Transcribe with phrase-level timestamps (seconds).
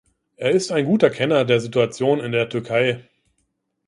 [0.35, 3.07] Er ist ein guter Kenner der Situation in der Türkei.